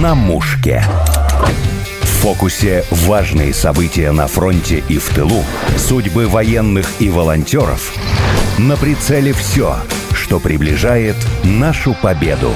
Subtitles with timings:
[0.00, 0.82] на мушке.
[2.02, 5.44] В фокусе важные события на фронте и в тылу,
[5.76, 7.92] судьбы военных и волонтеров.
[8.58, 9.76] На прицеле все,
[10.14, 12.52] что приближает нашу победу.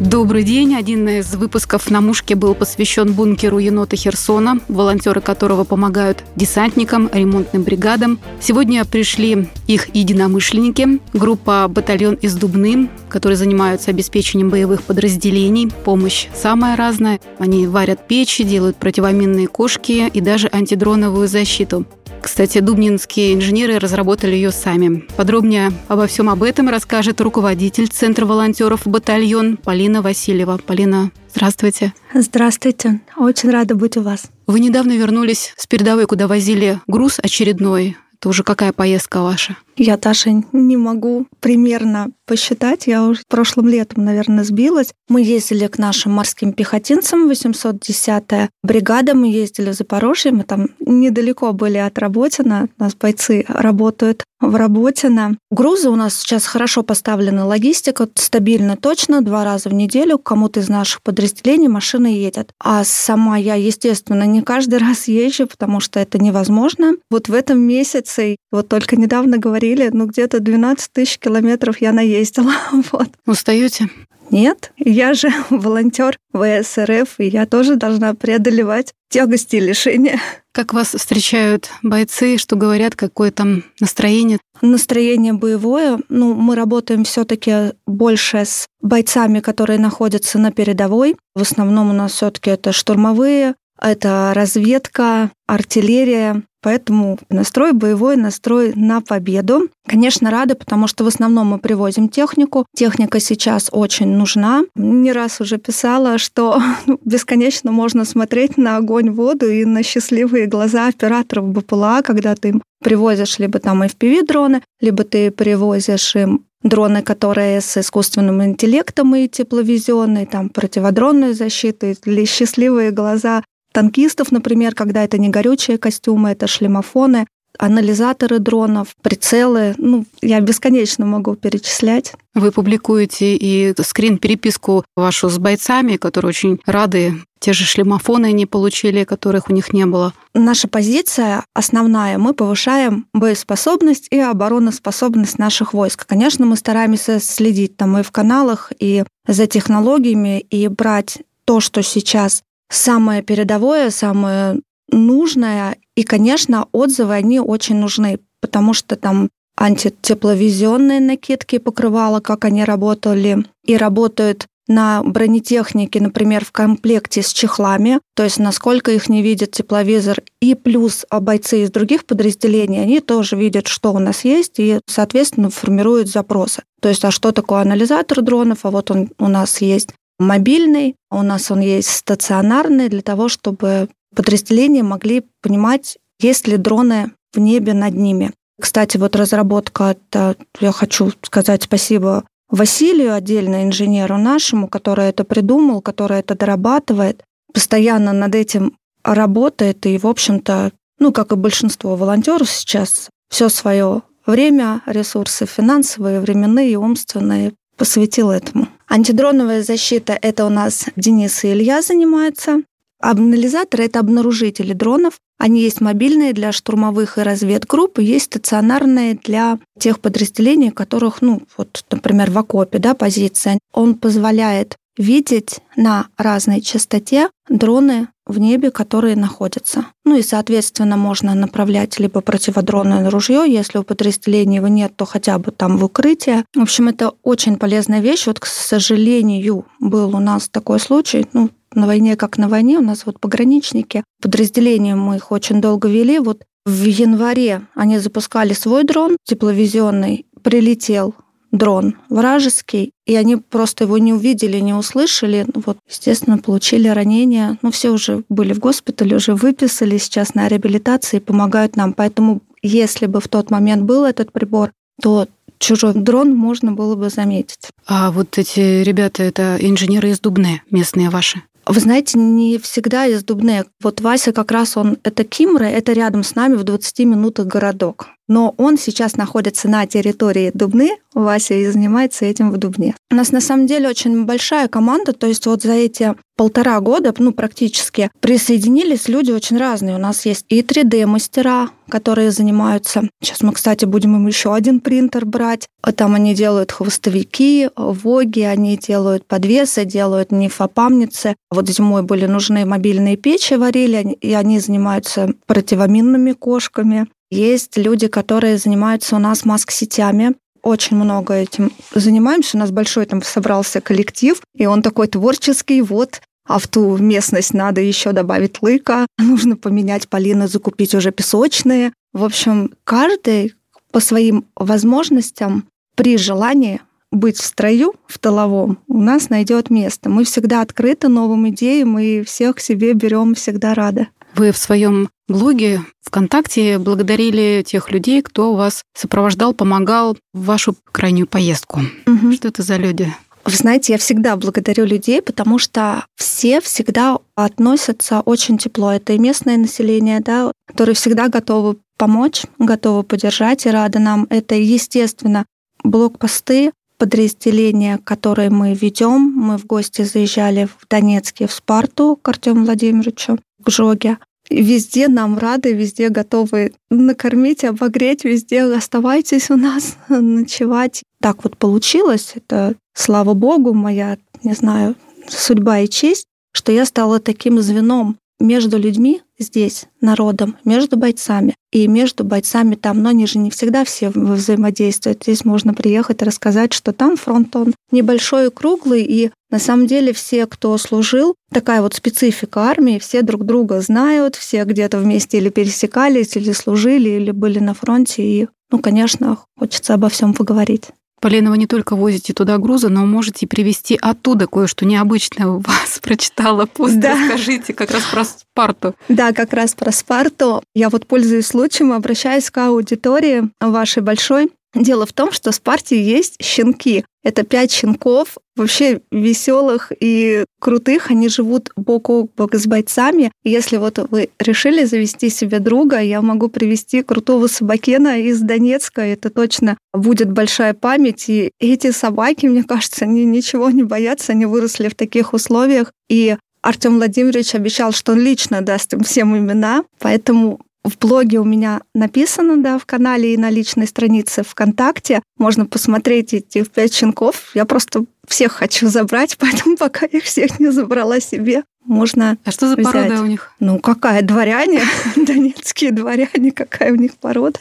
[0.00, 0.74] Добрый день.
[0.74, 7.62] Один из выпусков на мушке был посвящен бункеру енота Херсона, волонтеры которого помогают десантникам, ремонтным
[7.62, 8.18] бригадам.
[8.38, 15.70] Сегодня пришли их единомышленники, группа «Батальон из Дубны», которые занимаются обеспечением боевых подразделений.
[15.84, 17.18] Помощь самая разная.
[17.38, 21.86] Они варят печи, делают противоминные кошки и даже антидроновую защиту.
[22.26, 25.06] Кстати, дубнинские инженеры разработали ее сами.
[25.16, 30.58] Подробнее обо всем об этом расскажет руководитель Центра волонтеров «Батальон» Полина Васильева.
[30.58, 31.94] Полина, здравствуйте.
[32.12, 33.00] Здравствуйте.
[33.16, 34.24] Очень рада быть у вас.
[34.48, 37.96] Вы недавно вернулись с передовой, куда возили груз очередной.
[38.18, 39.56] Это уже какая поездка ваша?
[39.76, 42.86] Я даже не могу примерно посчитать.
[42.86, 44.92] Я уже прошлым летом, наверное, сбилась.
[45.08, 49.14] Мы ездили к нашим морским пехотинцам, 810-я бригада.
[49.14, 50.32] Мы ездили в Запорожье.
[50.32, 52.68] Мы там недалеко были от Работина.
[52.78, 55.38] У нас бойцы работают в Работино.
[55.50, 60.68] Грузы у нас сейчас хорошо поставлены, логистика стабильно, точно, два раза в неделю кому-то из
[60.68, 62.50] наших подразделений машина едет.
[62.62, 66.92] А сама я, естественно, не каждый раз езжу, потому что это невозможно.
[67.10, 71.92] Вот в этом месяце, вот только недавно говорили, говорили, ну где-то 12 тысяч километров я
[71.92, 72.52] наездила.
[72.92, 73.08] Вот.
[73.26, 73.88] Устаете?
[74.30, 80.20] Нет, я же волонтер ВСРФ, и я тоже должна преодолевать тягости и лишения.
[80.52, 84.38] Как вас встречают бойцы, что говорят, какое там настроение?
[84.62, 85.98] Настроение боевое.
[86.08, 91.16] Ну, мы работаем все таки больше с бойцами, которые находятся на передовой.
[91.34, 98.72] В основном у нас все таки это штурмовые, это разведка, артиллерия, Поэтому настрой боевой, настрой
[98.74, 99.68] на победу.
[99.86, 102.66] Конечно, рада, потому что в основном мы привозим технику.
[102.74, 104.64] Техника сейчас очень нужна.
[104.74, 110.46] Не раз уже писала, что ну, бесконечно можно смотреть на огонь, воду и на счастливые
[110.46, 117.02] глаза операторов БПЛА, когда ты им привозишь либо там FPV-дроны, либо ты привозишь им дроны,
[117.02, 123.44] которые с искусственным интеллектом и тепловизионной, там противодронной защитой, или счастливые глаза
[123.76, 127.26] танкистов, например, когда это не горючие костюмы, это шлемофоны,
[127.58, 129.74] анализаторы дронов, прицелы.
[129.76, 132.14] Ну, я бесконечно могу перечислять.
[132.34, 137.16] Вы публикуете и скрин-переписку вашу с бойцами, которые очень рады.
[137.38, 140.14] Те же шлемофоны не получили, которых у них не было.
[140.32, 142.16] Наша позиция основная.
[142.16, 146.06] Мы повышаем боеспособность и обороноспособность наших войск.
[146.06, 151.82] Конечно, мы стараемся следить там и в каналах, и за технологиями, и брать то, что
[151.82, 154.60] сейчас самое передовое, самое
[154.90, 155.76] нужное.
[155.94, 159.28] И, конечно, отзывы, они очень нужны, потому что там
[159.58, 168.00] антитепловизионные накидки покрывала, как они работали, и работают на бронетехнике, например, в комплекте с чехлами,
[168.14, 173.36] то есть насколько их не видит тепловизор, и плюс бойцы из других подразделений, они тоже
[173.36, 176.62] видят, что у нас есть, и, соответственно, формируют запросы.
[176.80, 181.22] То есть, а что такое анализатор дронов, а вот он у нас есть мобильный, у
[181.22, 187.74] нас он есть стационарный, для того, чтобы подразделения могли понимать, есть ли дроны в небе
[187.74, 188.32] над ними.
[188.60, 195.82] Кстати, вот разработка, это, я хочу сказать спасибо Василию, отдельно инженеру нашему, который это придумал,
[195.82, 197.22] который это дорабатывает,
[197.52, 204.02] постоянно над этим работает и, в общем-то, ну, как и большинство волонтеров сейчас, все свое
[204.26, 208.68] время, ресурсы финансовые, временные и умственные посвятил этому.
[208.88, 212.62] Антидроновая защита– это у нас Денис и Илья занимаются.
[213.00, 215.18] Анализаторы– это обнаружители дронов.
[215.38, 221.84] Они есть мобильные для штурмовых и разведгрупп, есть стационарные для тех подразделений, которых, ну, вот,
[221.90, 223.58] например, в окопе, да, позиция.
[223.72, 229.86] Он позволяет видеть на разной частоте дроны в небе, которые находятся.
[230.04, 235.38] Ну и, соответственно, можно направлять либо противодронное ружье, если у подразделения его нет, то хотя
[235.38, 236.44] бы там в укрытие.
[236.54, 238.26] В общем, это очень полезная вещь.
[238.26, 242.82] Вот, к сожалению, был у нас такой случай, ну, на войне как на войне, у
[242.82, 248.82] нас вот пограничники, подразделения мы их очень долго вели, вот в январе они запускали свой
[248.82, 251.14] дрон тепловизионный, прилетел
[251.56, 255.46] дрон вражеский, и они просто его не увидели, не услышали.
[255.54, 257.58] Вот, естественно, получили ранения.
[257.62, 261.92] Ну, все уже были в госпитале, уже выписали, сейчас на реабилитации, помогают нам.
[261.92, 265.26] Поэтому, если бы в тот момент был этот прибор, то
[265.58, 267.70] чужой дрон можно было бы заметить.
[267.86, 271.42] А вот эти ребята, это инженеры из Дубны, местные ваши?
[271.66, 273.64] Вы знаете, не всегда из Дубны.
[273.82, 278.08] Вот Вася как раз он, это Кимры, это рядом с нами в 20 минутах городок.
[278.28, 282.94] Но он сейчас находится на территории Дубны, Вася, и занимается этим в Дубне.
[283.10, 287.14] У нас на самом деле очень большая команда, то есть вот за эти полтора года,
[287.18, 289.96] ну, практически, присоединились люди очень разные.
[289.96, 293.08] У нас есть и 3D-мастера, которые занимаются.
[293.22, 295.66] Сейчас мы, кстати, будем им еще один принтер брать.
[295.94, 301.36] Там они делают хвостовики, воги, они делают подвесы, делают нефопамницы.
[301.50, 307.06] Вот зимой были нужны мобильные печи, варили, и они занимаются противоминными кошками.
[307.30, 310.34] Есть люди, которые занимаются у нас маск-сетями.
[310.62, 312.56] Очень много этим занимаемся.
[312.56, 315.82] У нас большой там собрался коллектив, и он такой творческий.
[315.82, 321.92] Вот а в ту местность надо еще добавить лыка, нужно поменять полины, закупить уже песочные.
[322.12, 323.54] В общем, каждый
[323.90, 326.80] по своим возможностям при желании
[327.12, 330.10] быть в строю, в тыловом, у нас найдет место.
[330.10, 334.08] Мы всегда открыты новым идеям и всех к себе берем всегда рады.
[334.36, 341.26] Вы в своем блоге ВКонтакте благодарили тех людей, кто вас сопровождал, помогал в вашу крайнюю
[341.26, 341.80] поездку.
[342.06, 342.32] Угу.
[342.32, 343.12] Что это за люди?
[343.46, 348.92] Вы знаете, я всегда благодарю людей, потому что все всегда относятся очень тепло.
[348.92, 354.26] Это и местное население, да, которые всегда готовы помочь, готовы поддержать и рады нам.
[354.28, 355.46] Это, естественно,
[355.82, 359.32] блокпосты, подразделения, которые мы ведем.
[359.34, 363.38] Мы в гости заезжали в Донецке, в Спарту к Артему Владимировичу,
[363.68, 364.18] Жоге.
[364.48, 371.02] Везде нам рады, везде готовы накормить, обогреть, везде оставайтесь у нас, ночевать.
[371.20, 372.32] Так вот получилось.
[372.34, 374.94] Это, слава богу, моя, не знаю,
[375.28, 381.88] судьба и честь, что я стала таким звеном между людьми здесь, народом, между бойцами и
[381.88, 383.02] между бойцами там.
[383.02, 385.22] Но они же не всегда все взаимодействуют.
[385.22, 389.86] Здесь можно приехать и рассказать, что там фронт, он небольшой и круглый, и на самом
[389.86, 395.38] деле все, кто служил, такая вот специфика армии, все друг друга знают, все где-то вместе
[395.38, 400.90] или пересекались, или служили, или были на фронте, и, ну, конечно, хочется обо всем поговорить.
[401.20, 405.98] Полина, вы не только возите туда грузы, но можете привезти оттуда кое-что необычное у вас.
[406.02, 407.12] Прочитала пост, да.
[407.18, 408.94] расскажите как раз про Спарту.
[409.08, 410.62] Да, как раз про Спарту.
[410.74, 414.50] Я вот пользуюсь случаем, обращаюсь к аудитории вашей большой.
[414.76, 417.04] Дело в том, что в Спарте есть щенки.
[417.24, 421.10] Это пять щенков, вообще веселых и крутых.
[421.10, 423.32] Они живут бок о бок с бойцами.
[423.42, 429.00] Если вот вы решили завести себе друга, я могу привести крутого собакена из Донецка.
[429.00, 431.24] Это точно будет большая память.
[431.28, 434.32] И эти собаки, мне кажется, они ничего не боятся.
[434.32, 435.90] Они выросли в таких условиях.
[436.10, 441.44] И Артем Владимирович обещал, что он лично даст им всем имена, поэтому в блоге у
[441.44, 445.22] меня написано, да, в канале и на личной странице ВКонтакте.
[445.38, 447.50] Можно посмотреть этих пять щенков.
[447.54, 452.68] Я просто всех хочу забрать, поэтому пока их всех не забрала себе, можно А что
[452.68, 452.92] за взять.
[452.92, 453.52] порода у них?
[453.60, 454.22] Ну, какая?
[454.22, 454.82] Дворяне?
[455.16, 457.60] Донецкие дворяне, какая у них порода?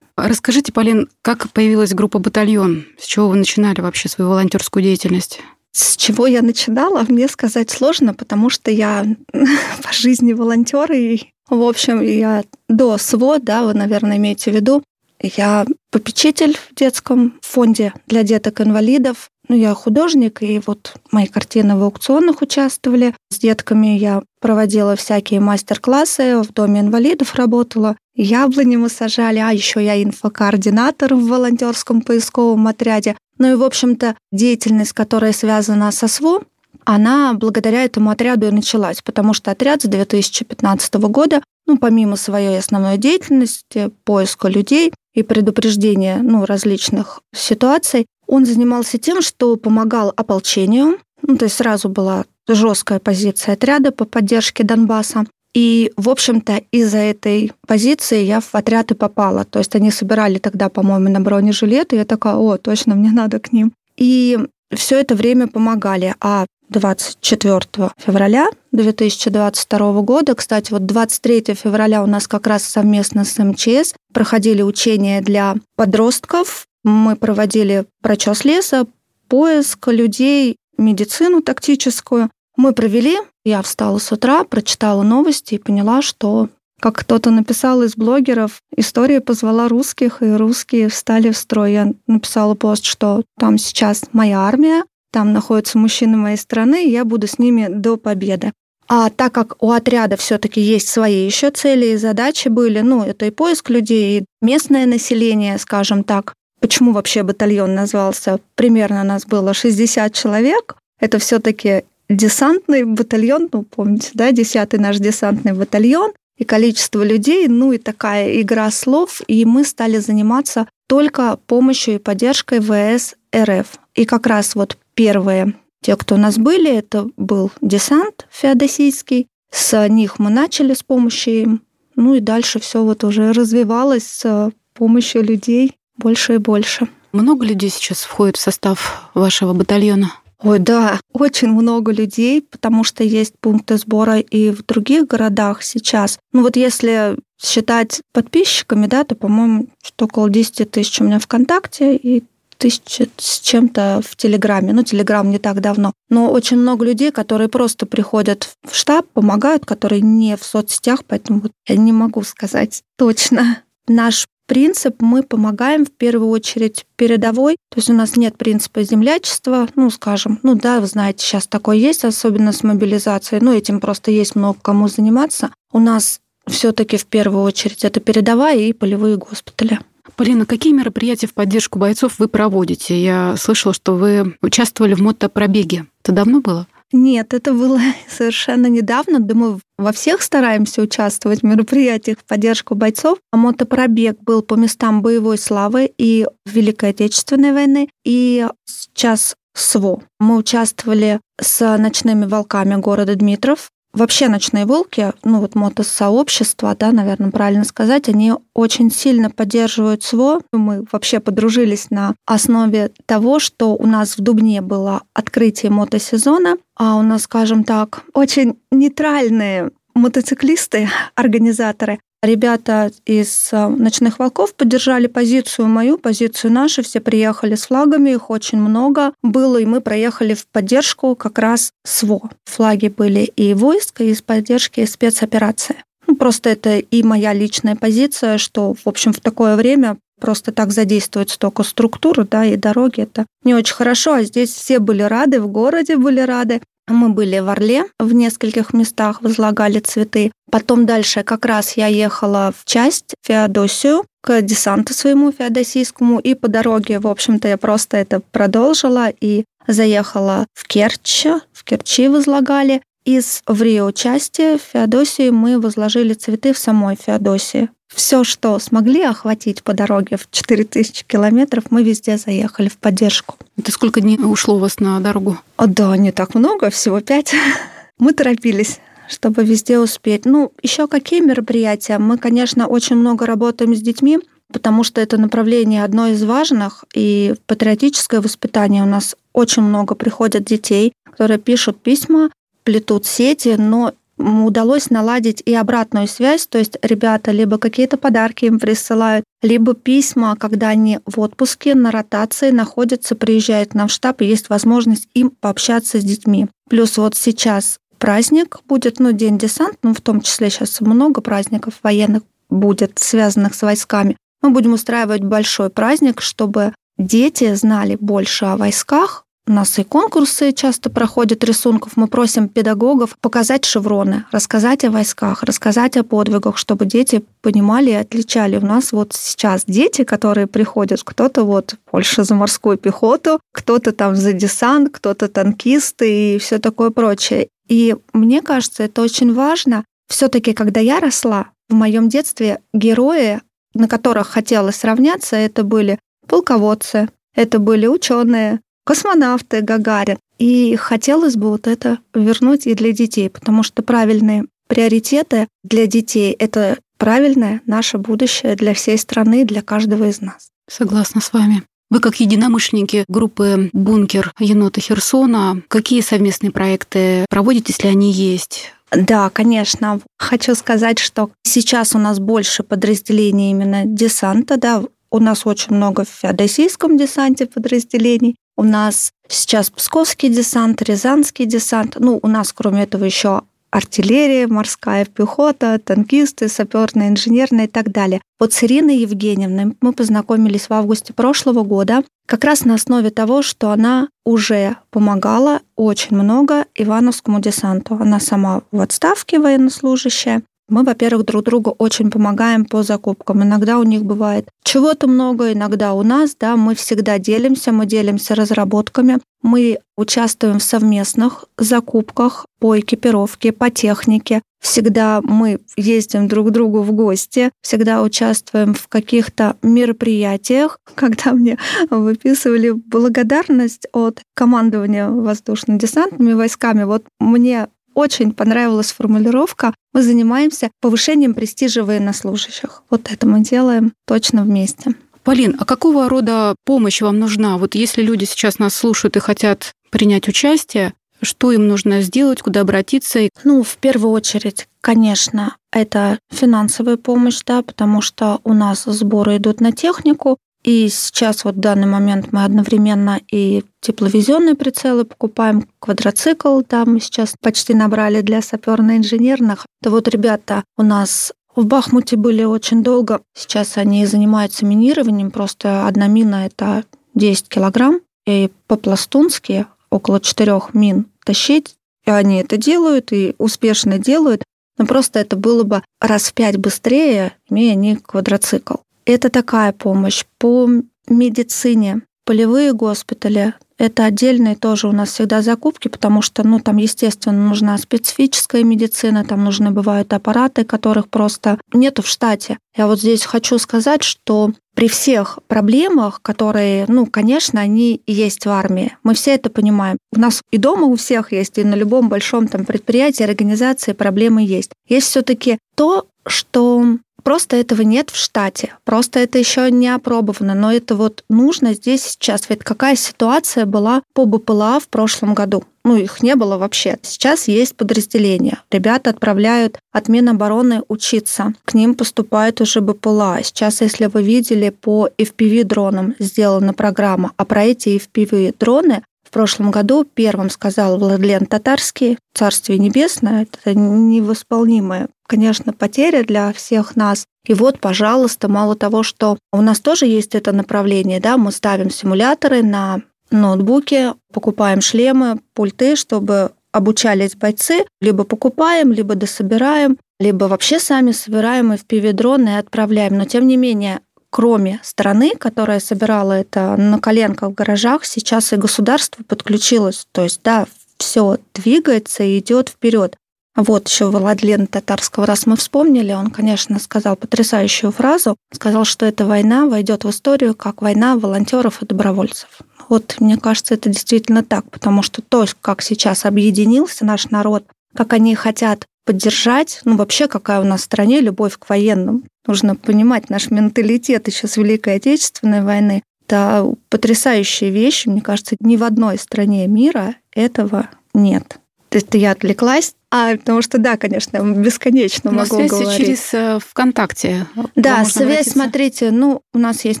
[0.16, 2.84] Расскажите, Полин, как появилась группа «Батальон»?
[2.98, 5.40] С чего вы начинали вообще свою волонтерскую деятельность?
[5.72, 9.06] С чего я начинала, мне сказать сложно, потому что я
[9.82, 14.82] по жизни волонтер, и в общем, я до СВО, да, вы, наверное, имеете в виду,
[15.22, 19.30] я попечитель в детском фонде для деток-инвалидов.
[19.48, 23.14] Ну, я художник, и вот мои картины в аукционах участвовали.
[23.30, 27.96] С детками я проводила всякие мастер-классы, в Доме инвалидов работала.
[28.14, 33.16] Яблони мы сажали, а еще я инфокоординатор в волонтерском поисковом отряде.
[33.42, 36.44] Ну и, в общем-то, деятельность, которая связана со СВО,
[36.84, 42.56] она благодаря этому отряду и началась, потому что отряд с 2015 года, ну, помимо своей
[42.56, 51.00] основной деятельности, поиска людей и предупреждения ну, различных ситуаций, он занимался тем, что помогал ополчению,
[51.22, 55.24] ну, то есть сразу была жесткая позиция отряда по поддержке Донбасса.
[55.54, 59.44] И, в общем-то, из-за этой позиции я в отряд и попала.
[59.44, 61.96] То есть они собирали тогда, по-моему, на бронежилеты.
[61.96, 63.72] Я такая, о, точно, мне надо к ним.
[63.96, 64.38] И
[64.74, 66.14] все это время помогали.
[66.20, 70.34] А 24 февраля 2022 года.
[70.34, 76.66] Кстати, вот 23 февраля у нас как раз совместно с МЧС проходили учения для подростков.
[76.82, 78.86] Мы проводили прочес леса,
[79.28, 82.30] поиск людей, медицину тактическую.
[82.56, 86.48] Мы провели, я встала с утра, прочитала новости и поняла, что
[86.80, 91.72] как кто-то написал из блогеров, история позвала русских, и русские встали в строй.
[91.72, 97.04] Я написала пост, что там сейчас моя армия, там находятся мужчины моей страны, и я
[97.04, 98.52] буду с ними до победы.
[98.88, 103.26] А так как у отряда все-таки есть свои еще цели и задачи были, ну, это
[103.26, 106.34] и поиск людей, и местное население, скажем так.
[106.60, 108.40] Почему вообще батальон назвался?
[108.54, 110.76] Примерно нас было 60 человек.
[110.98, 116.12] Это все-таки десантный батальон, ну, помните, да, 10-й наш десантный батальон.
[116.42, 121.98] и количество людей, ну и такая игра слов, и мы стали заниматься только помощью и
[121.98, 123.66] поддержкой ВС РФ.
[123.94, 129.88] И как раз вот первые, те, кто у нас были, это был десант феодосийский, с
[129.88, 131.62] них мы начали с помощью им,
[131.94, 136.88] ну и дальше все вот уже развивалось с помощью людей больше и больше.
[137.12, 140.12] Много людей сейчас входит в состав вашего батальона?
[140.42, 146.18] Ой, да, очень много людей, потому что есть пункты сбора и в других городах сейчас.
[146.32, 151.96] Ну вот если считать подписчиками, да, то, по-моему, что около 10 тысяч у меня ВКонтакте
[151.96, 152.24] и
[152.58, 154.72] тысячи с чем-то в Телеграме.
[154.72, 155.92] Ну, Телеграм не так давно.
[156.08, 161.40] Но очень много людей, которые просто приходят в штаб, помогают, которые не в соцсетях, поэтому
[161.40, 163.62] вот я не могу сказать точно.
[163.88, 167.56] Наш принцип мы помогаем в первую очередь передовой.
[167.70, 171.76] То есть у нас нет принципа землячества, ну, скажем, ну да, вы знаете, сейчас такое
[171.76, 175.54] есть, особенно с мобилизацией, но этим просто есть много кому заниматься.
[175.72, 179.80] У нас все-таки в первую очередь это передовая и полевые госпитали.
[180.16, 183.02] Полина, какие мероприятия в поддержку бойцов вы проводите?
[183.02, 185.86] Я слышала, что вы участвовали в мотопробеге.
[186.02, 186.66] Это давно было?
[186.92, 189.18] Нет, это было совершенно недавно.
[189.18, 193.18] Думаю, во всех стараемся участвовать в мероприятиях в поддержку бойцов.
[193.32, 200.02] А мотопробег был по местам боевой славы и Великой Отечественной войны, и сейчас СВО.
[200.20, 203.70] Мы участвовали с ночными волками города Дмитров.
[203.92, 210.40] Вообще ночные волки, ну вот мотосообщество, да, наверное, правильно сказать, они очень сильно поддерживают СВО.
[210.50, 216.96] Мы вообще подружились на основе того, что у нас в Дубне было открытие мотосезона, а
[216.96, 225.66] у нас, скажем так, очень нейтральные мотоциклисты, организаторы, Ребята из э, «Ночных волков» поддержали позицию
[225.66, 226.84] мою, позицию нашу.
[226.84, 231.72] Все приехали с флагами, их очень много было, и мы проехали в поддержку как раз
[231.84, 232.30] СВО.
[232.44, 235.82] Флаги были и войск, и из поддержки спецоперации.
[236.06, 240.70] Ну, просто это и моя личная позиция, что, в общем, в такое время просто так
[240.70, 245.40] задействовать столько структур, да, и дороги, это не очень хорошо, а здесь все были рады,
[245.40, 246.62] в городе были рады.
[246.88, 250.32] Мы были в Орле, в нескольких местах возлагали цветы.
[250.50, 256.48] Потом дальше как раз я ехала в часть Феодосию к десанту своему феодосийскому, и по
[256.48, 262.82] дороге, в общем-то, я просто это продолжила и заехала в Керчь, в Керчи возлагали.
[263.04, 267.68] Из в Рио части Феодосии мы возложили цветы в самой Феодосии.
[267.94, 273.36] Все, что смогли охватить по дороге в 4000 километров, мы везде заехали в поддержку.
[273.56, 275.38] Это сколько дней ушло у вас на дорогу?
[275.56, 277.34] О, да, не так много, всего пять.
[277.98, 280.24] Мы торопились чтобы везде успеть.
[280.24, 281.98] Ну, еще какие мероприятия?
[281.98, 284.18] Мы, конечно, очень много работаем с детьми,
[284.50, 290.44] потому что это направление одно из важных, и патриотическое воспитание у нас очень много приходят
[290.44, 292.30] детей, которые пишут письма,
[292.64, 293.92] плетут сети, но
[294.22, 300.36] удалось наладить и обратную связь, то есть ребята либо какие-то подарки им присылают, либо письма,
[300.36, 306.00] когда они в отпуске, на ротации находятся, приезжают в штаб, и есть возможность им пообщаться
[306.00, 306.46] с детьми.
[306.68, 311.74] Плюс вот сейчас праздник будет, ну, День десант, ну, в том числе сейчас много праздников
[311.82, 314.16] военных будет, связанных с войсками.
[314.42, 320.52] Мы будем устраивать большой праздник, чтобы дети знали больше о войсках, у нас и конкурсы
[320.52, 321.96] часто проходят рисунков.
[321.96, 327.94] Мы просим педагогов показать шевроны, рассказать о войсках, рассказать о подвигах, чтобы дети понимали и
[327.94, 328.56] отличали.
[328.56, 334.14] У нас вот сейчас дети, которые приходят, кто-то вот больше за морскую пехоту, кто-то там
[334.14, 337.48] за десант, кто-то танкисты и все такое прочее.
[337.68, 339.84] И мне кажется, это очень важно.
[340.08, 343.40] Все-таки, когда я росла, в моем детстве герои,
[343.74, 350.18] на которых хотелось равняться, это были полководцы, это были ученые, космонавты Гагарин.
[350.38, 356.32] И хотелось бы вот это вернуть и для детей, потому что правильные приоритеты для детей—
[356.38, 360.48] это правильное наше будущее для всей страны, для каждого из нас.
[360.68, 361.62] Согласна с вами.
[361.90, 368.72] Вы как единомышленники группы «Бункер енота Херсона», какие совместные проекты проводите, если они есть?
[368.90, 370.00] Да, конечно.
[370.18, 376.04] Хочу сказать, что сейчас у нас больше подразделений именно десанта, да, у нас очень много
[376.04, 378.36] в феодосийском десанте подразделений.
[378.56, 381.96] У нас сейчас Псковский десант, Рязанский десант.
[381.98, 383.42] Ну, у нас, кроме этого, еще
[383.72, 388.20] артиллерия, морская пехота, танкисты, саперная, инженерная и так далее.
[388.38, 393.40] Вот с Ириной Евгеньевной мы познакомились в августе прошлого года как раз на основе того,
[393.42, 397.94] что она уже помогала очень много Ивановскому десанту.
[397.94, 400.42] Она сама в отставке военнослужащая,
[400.72, 403.42] Мы, во-первых, друг другу очень помогаем по закупкам.
[403.42, 408.34] Иногда у них бывает чего-то много, иногда у нас, да, мы всегда делимся, мы делимся
[408.34, 414.40] разработками, мы участвуем в совместных закупках по экипировке, по технике.
[414.62, 420.78] Всегда мы ездим друг к другу в гости, всегда участвуем в каких-то мероприятиях.
[420.94, 421.58] Когда мне
[421.90, 431.84] выписывали благодарность от командования воздушно-десантными войсками, вот мне очень понравилась формулировка «Мы занимаемся повышением престижа
[431.84, 432.82] военнослужащих».
[432.90, 434.94] Вот это мы делаем точно вместе.
[435.24, 437.56] Полин, а какого рода помощь вам нужна?
[437.56, 442.62] Вот если люди сейчас нас слушают и хотят принять участие, что им нужно сделать, куда
[442.62, 443.28] обратиться?
[443.44, 449.60] Ну, в первую очередь, конечно, это финансовая помощь, да, потому что у нас сборы идут
[449.60, 456.60] на технику, и сейчас вот в данный момент мы одновременно и тепловизионные прицелы покупаем, квадроцикл,
[456.68, 459.66] да, мы сейчас почти набрали для саперно-инженерных.
[459.82, 463.20] То вот ребята у нас в Бахмуте были очень долго.
[463.34, 465.30] Сейчас они занимаются минированием.
[465.30, 468.00] Просто одна мина— это 10 килограмм.
[468.24, 471.74] И по-пластунски около четырех мин тащить.
[472.06, 474.44] И они это делают, и успешно делают.
[474.78, 478.76] Но просто это было бы раз в пять быстрее, имея не квадроцикл.
[479.04, 480.24] Это такая помощь.
[480.38, 480.68] По
[481.08, 487.48] медицине, полевые госпитали, это отдельные тоже у нас всегда закупки, потому что, ну, там, естественно,
[487.48, 492.58] нужна специфическая медицина, там нужны бывают аппараты, которых просто нету в штате.
[492.76, 498.50] Я вот здесь хочу сказать, что при всех проблемах, которые, ну, конечно, они есть в
[498.50, 499.98] армии, мы все это понимаем.
[500.14, 504.44] У нас и дома у всех есть, и на любом большом там предприятии, организации проблемы
[504.44, 504.70] есть.
[504.88, 510.72] Есть все-таки то, что Просто этого нет в штате, просто это еще не опробовано, но
[510.72, 512.48] это вот нужно здесь сейчас.
[512.48, 515.64] Ведь какая ситуация была по БПЛА в прошлом году?
[515.84, 516.98] Ну, их не было вообще.
[517.02, 518.62] Сейчас есть подразделения.
[518.70, 521.54] Ребята отправляют от Минобороны учиться.
[521.64, 523.42] К ним поступает уже БПЛА.
[523.42, 527.32] Сейчас, если вы видели, по FPV-дронам сделана программа.
[527.36, 529.02] А про эти FPV-дроны
[529.32, 537.24] прошлом году первым сказал Владлен Татарский, Царствие Небесное, это невосполнимая конечно, потеря для всех нас.
[537.46, 541.88] И вот, пожалуйста, мало того, что у нас тоже есть это направление, да, мы ставим
[541.88, 550.78] симуляторы на ноутбуки, покупаем шлемы, пульты, чтобы обучались бойцы, либо покупаем, либо дособираем, либо вообще
[550.78, 553.16] сами собираем и в пиве-дроны и отправляем.
[553.16, 554.00] Но тем не менее,
[554.32, 560.06] кроме страны, которая собирала это на коленках в гаражах, сейчас и государство подключилось.
[560.10, 560.66] То есть, да,
[560.96, 563.14] все двигается и идет вперед.
[563.54, 569.26] Вот еще Владлен Татарского, раз мы вспомнили, он, конечно, сказал потрясающую фразу, сказал, что эта
[569.26, 572.48] война войдет в историю как война волонтеров и добровольцев.
[572.88, 577.64] Вот мне кажется, это действительно так, потому что то, как сейчас объединился наш народ,
[577.94, 582.24] как они хотят поддержать, ну вообще какая у нас в стране любовь к военным.
[582.46, 586.02] Нужно понимать наш менталитет еще с Великой Отечественной войны.
[586.26, 591.58] Это потрясающие вещи, мне кажется, ни в одной стране мира этого нет.
[591.90, 595.96] Это я отвлеклась, а, потому что, да, конечно, бесконечно Но могу связь говорить.
[595.98, 597.46] через э, ВКонтакте.
[597.76, 598.50] Да, связь, обратиться.
[598.50, 600.00] смотрите, ну, у нас есть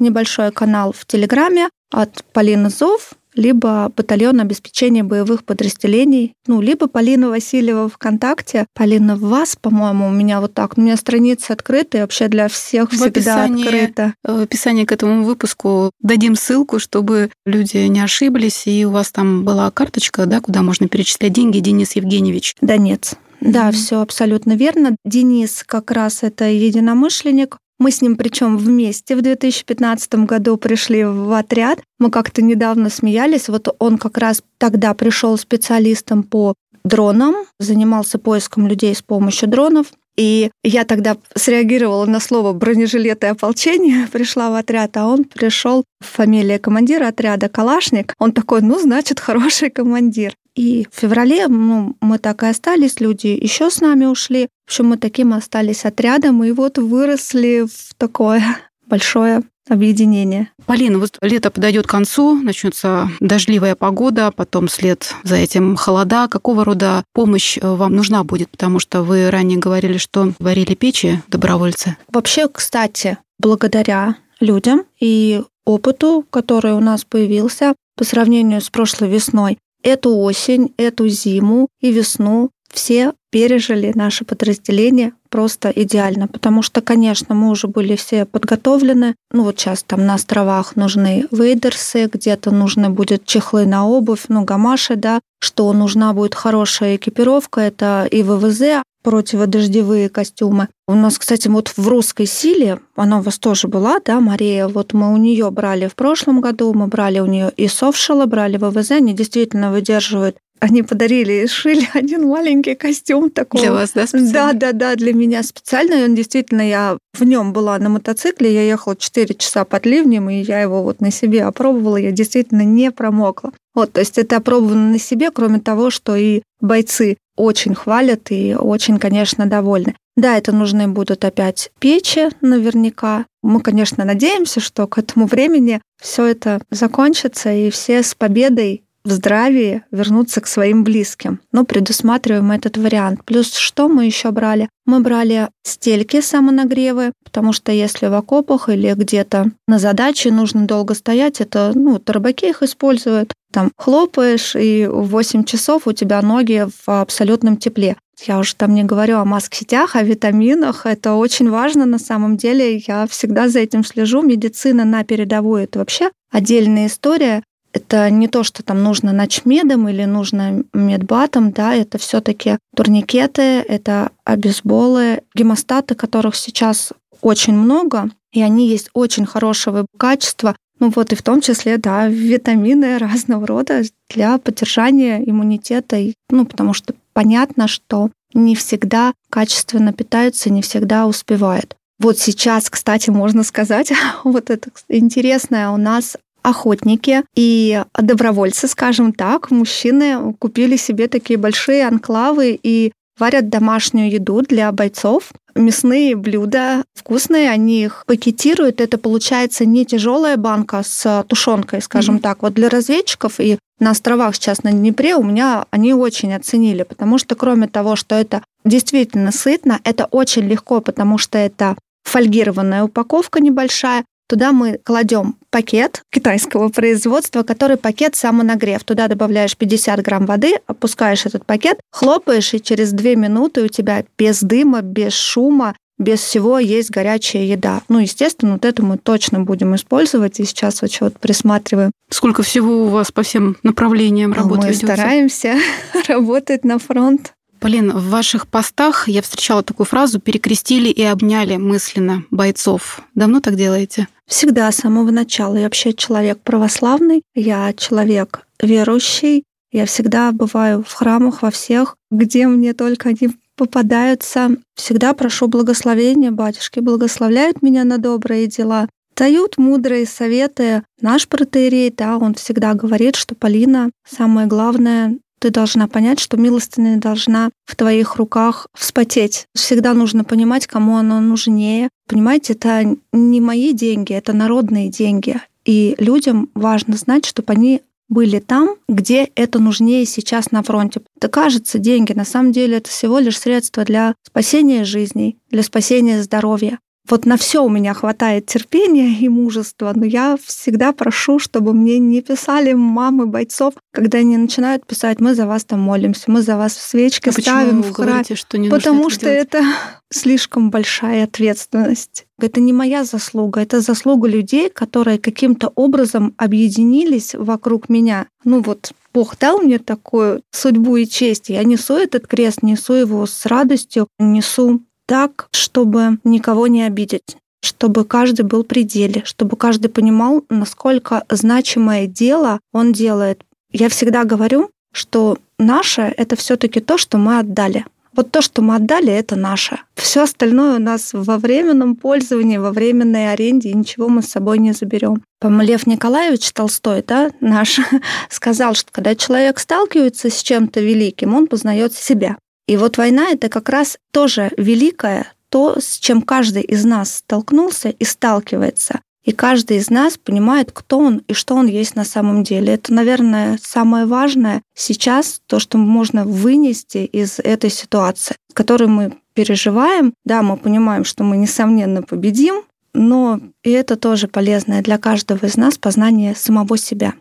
[0.00, 7.28] небольшой канал в Телеграме от Полины Зов, либо батальон обеспечения боевых подразделений, ну, либо Полина
[7.28, 8.66] Васильева ВКонтакте.
[8.74, 10.76] Полина вас, по-моему, у меня вот так.
[10.76, 14.14] У меня страница открыта, и вообще для всех в всегда описании, открыта.
[14.24, 19.44] В описании к этому выпуску дадим ссылку, чтобы люди не ошиблись, и у вас там
[19.44, 22.56] была карточка, да, куда можно перечислять деньги, Денис Евгеньевич.
[22.60, 23.14] Донец.
[23.40, 23.72] Да, mm-hmm.
[23.72, 24.96] все абсолютно верно.
[25.04, 27.58] Денис как раз это единомышленник.
[27.82, 31.80] Мы с ним причем вместе в 2015 году пришли в отряд.
[31.98, 33.48] Мы как-то недавно смеялись.
[33.48, 39.88] Вот он как раз тогда пришел специалистом по дронам, занимался поиском людей с помощью дронов.
[40.16, 45.84] И я тогда среагировала на слово бронежилеты и ополчение, пришла в отряд, а он пришел,
[46.00, 48.14] фамилия командира отряда Калашник.
[48.18, 50.34] Он такой, ну, значит, хороший командир.
[50.54, 54.48] И в феврале ну, мы так и остались, люди еще с нами ушли.
[54.66, 58.42] В общем, мы таким остались отрядом, и вот выросли в такое
[58.86, 60.48] большое объединение.
[60.66, 66.28] Полина, вот лето подойдет к концу, начнется дождливая погода, потом след за этим холода.
[66.28, 68.50] Какого рода помощь э, вам нужна будет?
[68.50, 71.96] Потому что вы ранее говорили, что варили печи добровольцы.
[72.12, 79.58] Вообще, кстати, благодаря людям и опыту, который у нас появился по сравнению с прошлой весной,
[79.82, 87.34] Эту осень, эту зиму и весну все пережили наше подразделение просто идеально, потому что, конечно,
[87.34, 89.14] мы уже были все подготовлены.
[89.30, 94.44] Ну вот сейчас там на островах нужны вейдерсы, где-то нужны будет чехлы на обувь, ну
[94.44, 100.68] гамаши, да, что нужна будет хорошая экипировка, это и ВВЗ, противодождевые костюмы.
[100.86, 104.92] У нас, кстати, вот в русской силе, она у вас тоже была, да, Мария, вот
[104.92, 108.92] мы у нее брали в прошлом году, мы брали у нее и софшела, брали ВВЗ,
[108.92, 113.62] они действительно выдерживают они подарили и шили один маленький костюм такой.
[113.62, 114.52] Для вас, да, специально?
[114.52, 115.94] Да, да, да, для меня специально.
[115.94, 120.30] И он действительно, я в нем была на мотоцикле, я ехала 4 часа под ливнем,
[120.30, 123.52] и я его вот на себе опробовала, я действительно не промокла.
[123.74, 128.54] Вот, то есть это опробовано на себе, кроме того, что и бойцы очень хвалят и
[128.54, 129.96] очень, конечно, довольны.
[130.16, 133.24] Да, это нужны будут опять печи наверняка.
[133.42, 139.10] Мы, конечно, надеемся, что к этому времени все это закончится, и все с победой в
[139.10, 141.40] здравии вернуться к своим близким.
[141.52, 143.24] Но предусматриваем этот вариант.
[143.24, 144.68] Плюс что мы еще брали?
[144.84, 150.94] Мы брали стельки самонагревы, потому что если в окопах или где-то на задаче нужно долго
[150.94, 153.32] стоять, это, ну, рыбаки их используют.
[153.52, 157.96] Там хлопаешь, и в 8 часов у тебя ноги в абсолютном тепле.
[158.24, 160.86] Я уже там не говорю о маск-сетях, о витаминах.
[160.86, 162.76] Это очень важно на самом деле.
[162.76, 164.22] Я всегда за этим слежу.
[164.22, 170.04] Медицина на передовой— это вообще отдельная история это не то, что там нужно ночмедом или
[170.04, 178.42] нужно медбатом, да, это все таки турникеты, это обезболы, гемостаты, которых сейчас очень много, и
[178.42, 183.82] они есть очень хорошего качества, ну вот и в том числе, да, витамины разного рода
[184.10, 191.76] для поддержания иммунитета, ну потому что понятно, что не всегда качественно питаются, не всегда успевают.
[192.00, 193.92] Вот сейчас, кстати, можно сказать,
[194.24, 201.86] вот это интересное у нас охотники и добровольцы, скажем так, мужчины купили себе такие большие
[201.86, 205.30] анклавы и варят домашнюю еду для бойцов.
[205.54, 208.80] Мясные блюда вкусные, они их пакетируют.
[208.80, 212.20] Это получается не тяжелая банка с тушенкой, скажем mm-hmm.
[212.20, 212.42] так.
[212.42, 217.18] Вот для разведчиков и на островах сейчас на Днепре у меня они очень оценили, потому
[217.18, 223.40] что кроме того, что это действительно сытно, это очень легко, потому что это фольгированная упаковка
[223.40, 228.82] небольшая, Туда мы кладем пакет китайского производства, который пакет самонагрев.
[228.82, 234.06] Туда добавляешь 50 грамм воды, опускаешь этот пакет, хлопаешь, и через 2 минуты у тебя
[234.16, 237.82] без дыма, без шума, без всего есть горячая еда.
[237.90, 241.90] Ну, естественно, вот это мы точно будем использовать, и сейчас вот, вот присматриваем.
[242.08, 244.86] Сколько всего у вас по всем направлениям работы Мы ведется?
[244.94, 245.58] стараемся
[246.08, 247.34] работать на фронт.
[247.62, 253.02] Полин, в ваших постах я встречала такую фразу «перекрестили и обняли мысленно бойцов».
[253.14, 254.08] Давно так делаете?
[254.32, 255.56] Всегда, с самого начала.
[255.56, 259.44] Я вообще человек православный, я человек верующий.
[259.70, 264.56] Я всегда бываю в храмах во всех, где мне только они попадаются.
[264.74, 270.82] Всегда прошу благословения, батюшки благословляют меня на добрые дела, дают мудрые советы.
[271.02, 276.98] Наш протеерей, да, он всегда говорит, что Полина, самое главное, ты должна понять, что милостыня
[276.98, 279.48] должна в твоих руках вспотеть.
[279.56, 281.88] Всегда нужно понимать, кому оно нужнее.
[282.06, 285.40] Понимаете, это не мои деньги, это народные деньги.
[285.64, 291.00] И людям важно знать, чтобы они были там, где это нужнее сейчас на фронте.
[291.16, 296.22] Это кажется деньги, на самом деле это всего лишь средство для спасения жизней, для спасения
[296.22, 296.78] здоровья.
[297.08, 301.98] Вот на все у меня хватает терпения и мужества, но я всегда прошу, чтобы мне
[301.98, 306.56] не писали мамы бойцов, когда они начинают писать, мы за вас там молимся, мы за
[306.56, 308.24] вас свечки а ставим в храм.
[308.34, 309.48] что не Потому это что делать?
[309.48, 309.64] это
[310.10, 312.26] слишком большая ответственность.
[312.40, 318.26] Это не моя заслуга, это заслуга людей, которые каким-то образом объединились вокруг меня.
[318.44, 321.50] Ну вот Бог дал мне такую судьбу и честь.
[321.50, 328.04] Я несу этот крест, несу его с радостью, несу так, чтобы никого не обидеть чтобы
[328.04, 333.42] каждый был при деле, чтобы каждый понимал, насколько значимое дело он делает.
[333.70, 337.86] Я всегда говорю, что наше— это все таки то, что мы отдали.
[338.14, 339.78] Вот то, что мы отдали, это наше.
[339.94, 344.58] Все остальное у нас во временном пользовании, во временной аренде, и ничего мы с собой
[344.58, 345.22] не заберем.
[345.40, 347.80] Лев Николаевич Толстой, да, наш,
[348.28, 352.36] сказал, что когда человек сталкивается с чем-то великим, он познает себя.
[352.72, 357.90] И вот война— это как раз тоже великое, то, с чем каждый из нас столкнулся
[357.90, 359.00] и сталкивается.
[359.24, 362.72] И каждый из нас понимает, кто он и что он есть на самом деле.
[362.72, 369.12] Это, наверное, самое важное сейчас, то, что можно вынести из этой ситуации, с которой мы
[369.34, 370.14] переживаем.
[370.24, 372.62] Да, мы понимаем, что мы, несомненно, победим,
[372.94, 377.12] но и это тоже полезное для каждого из нас познание самого себя.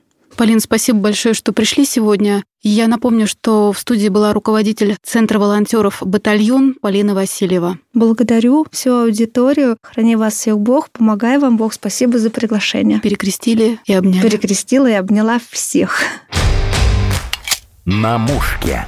[0.41, 2.43] Полин, спасибо большое, что пришли сегодня.
[2.63, 7.77] Я напомню, что в студии была руководитель Центра волонтеров «Батальон» Полина Васильева.
[7.93, 9.77] Благодарю всю аудиторию.
[9.83, 10.89] Храни вас всех Бог.
[10.89, 11.73] Помогай вам Бог.
[11.73, 12.99] Спасибо за приглашение.
[13.01, 14.23] Перекрестили и обняли.
[14.23, 16.01] Перекрестила и обняла всех.
[17.85, 18.83] На мушке.